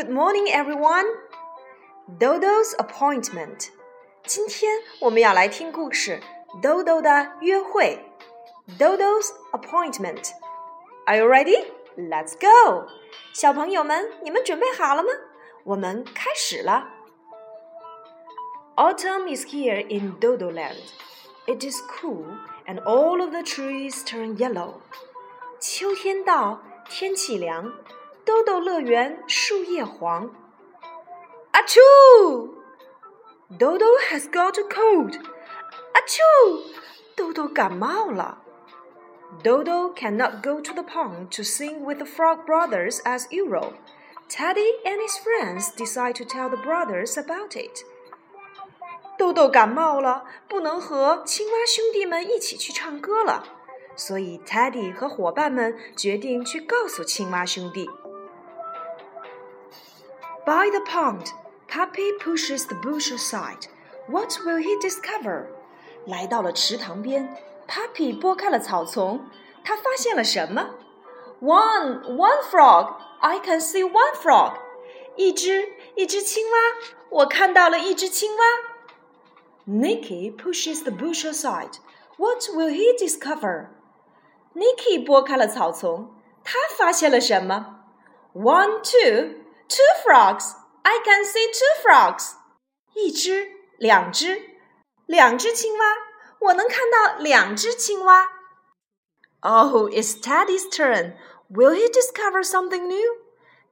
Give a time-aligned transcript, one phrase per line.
[0.00, 1.04] Good morning, everyone.
[2.08, 3.68] Dodo's appointment.
[4.24, 6.18] 今天我们要来听故事《
[6.62, 8.02] Dodo 的约会》。
[8.78, 10.30] Dodo's appointment.
[11.04, 11.66] Are you ready?
[11.94, 12.86] Let's go.
[13.34, 15.10] 小朋友们，你们准备好了吗？
[15.64, 16.88] 我们开始了。
[18.76, 20.80] Autumn is here in Dodo Land.
[21.46, 22.24] It is cool,
[22.66, 24.76] and all of the trees turn yellow.
[25.60, 27.74] 秋天到，天气凉。
[28.24, 30.30] 豆豆乐园树叶黄。
[31.52, 31.80] 阿丘，
[33.58, 35.18] Dodo has got a cold。
[35.92, 36.22] 阿丘，
[37.14, 38.42] 豆豆感冒了。
[39.42, 43.72] Dodo cannot go to the pond to sing with the Frog Brothers as usual.
[44.28, 47.84] Teddy and his friends decide to tell the brothers about it.
[49.18, 53.44] 豆豆感冒了，不能和青蛙兄弟们一起去唱歌了，
[53.96, 57.88] 所以 Teddy 和伙伴们决定去告诉青蛙兄弟。
[60.44, 61.32] By the pond,
[61.68, 63.66] Puppy pushes the bush aside.
[64.08, 65.46] What will he discover?
[66.06, 69.28] 来到了池塘边，Puppy 拨开了草丛，
[69.64, 70.70] 他发现了什么？
[71.40, 72.94] One, one frog.
[73.20, 74.54] I can see one frog.
[75.16, 76.58] 一只一只青蛙，
[77.10, 78.44] 我看到了一只青蛙。
[79.66, 81.78] Nicky pushes the bush aside.
[82.16, 83.70] What will he discover?
[84.54, 87.80] Nicky 拨开了草丛，他发现了什么？
[88.32, 89.39] One, two.
[89.70, 90.54] Two frogs.
[90.82, 92.34] I can see two frogs.
[92.94, 94.40] 一只，两只，
[95.06, 95.84] 两只青蛙，
[96.38, 98.30] 我能看到两只青蛙。
[99.40, 101.16] Oh, it's Teddy's turn.
[101.50, 103.26] Will he discover something new?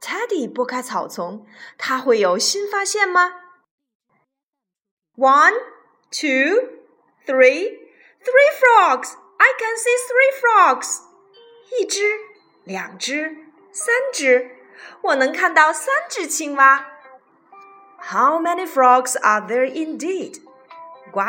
[0.00, 3.34] Teddy 拨开草丛，他会有新发现吗？
[5.16, 5.54] One,
[6.10, 6.84] two,
[7.26, 7.76] three,
[8.22, 9.14] three frogs.
[9.38, 11.00] I can see three frogs.
[11.78, 12.02] 一只，
[12.64, 13.36] 两只，
[13.72, 14.50] 三只。
[15.02, 16.86] 我能看到三只青蛙。
[18.00, 20.40] How many frogs are there indeed?
[21.10, 21.22] 呱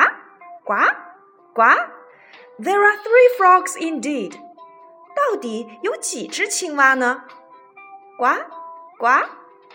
[0.63, 0.73] 呱
[1.53, 1.63] 呱！
[2.59, 4.34] There are three frogs indeed.
[5.16, 7.23] 到底有几只青蛙呢？
[8.17, 8.28] 呱
[8.97, 9.07] 呱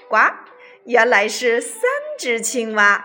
[0.09, 0.17] 呱！
[0.85, 1.81] 原来是三
[2.19, 3.05] 只青蛙。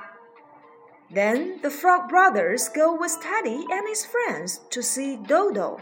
[1.12, 5.80] Then the frog brothers go with Teddy and his friends to see Dodo.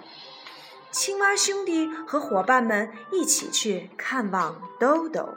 [0.93, 5.35] 青蛙兄弟和伙伴们一起去看望豆豆。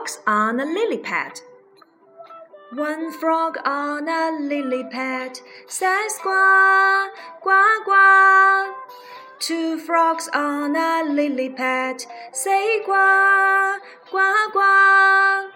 [0.00, 1.40] Frogs on a lily pad.
[2.72, 5.38] One frog on a lily pad
[5.68, 7.10] says quack,
[7.42, 8.74] quack, quack.
[9.40, 12.02] Two frogs on a lily pad
[12.32, 15.52] say quack, quack, quack.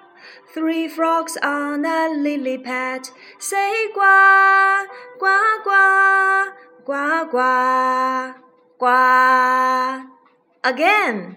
[0.52, 4.88] Three frogs on a lily pad say quack,
[5.18, 6.48] quack, quack,
[6.84, 8.36] quack, quack,
[8.78, 10.06] quack.
[10.62, 11.33] Again.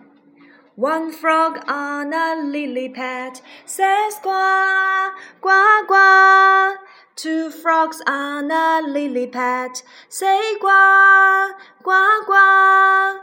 [0.76, 6.78] One frog on a lily pad says quack, quack, quack.
[7.14, 13.20] Two frogs on a lily pad say quack, quack, quack.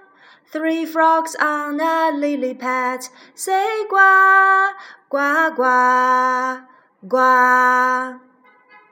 [0.51, 4.75] Three frogs on a lily pad say quack,
[5.09, 6.67] quack, quack,
[7.09, 8.19] quack.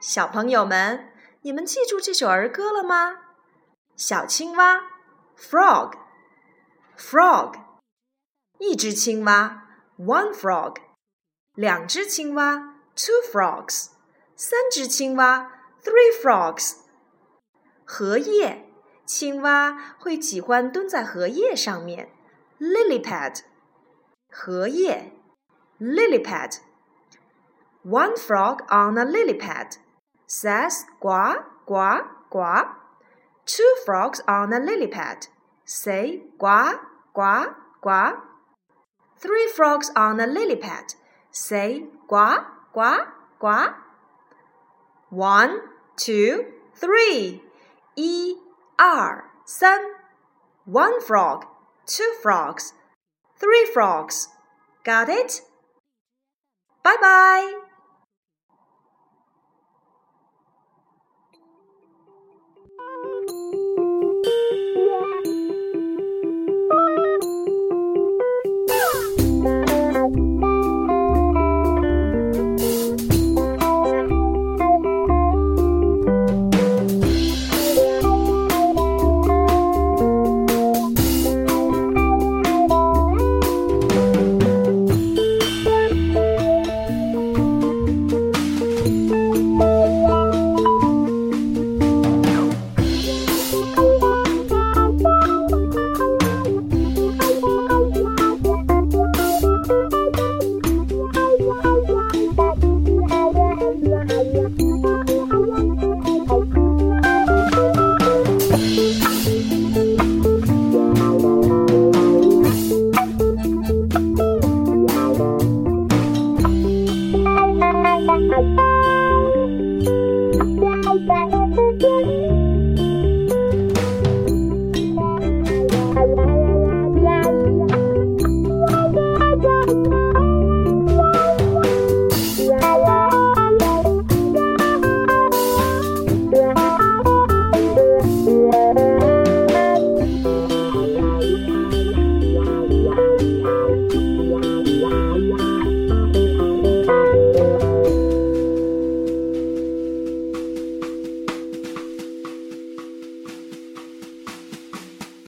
[0.00, 3.18] 小朋友们，你们记住这首儿歌了吗？
[3.96, 4.80] 小青蛙，
[6.96, 7.54] frog，frog。
[8.62, 9.64] 一只青蛙，
[9.98, 10.76] one frog；
[11.54, 13.90] 两只青蛙，two frogs；
[14.36, 16.78] 三只青蛙，three frogs。
[17.84, 18.68] 荷叶，
[19.06, 22.10] 青蛙会喜欢蹲在荷叶上面，
[22.58, 23.42] lily pad。
[24.28, 25.12] 荷叶，
[25.80, 29.76] lily pad。One frog on a lily pad
[30.28, 32.74] says "Gua, gua, gua."
[33.46, 35.28] Two frogs on a lily pad
[35.64, 36.80] say "Gua,
[37.14, 38.24] gua, gua."
[39.22, 40.94] Three frogs on a lily pad
[41.30, 43.74] say "Gua, gua, gua."
[45.10, 45.60] One,
[45.96, 47.40] two, three.
[47.96, 48.36] 一、
[48.76, 49.80] 二、三。
[50.66, 51.46] One frog,
[51.86, 52.74] two frogs,
[53.40, 54.28] three frogs.
[54.84, 55.40] Got it?
[56.84, 57.71] Bye bye.